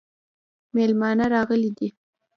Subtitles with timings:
[0.75, 1.87] مېلمانه راغلي دي